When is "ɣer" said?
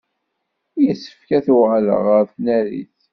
2.09-2.23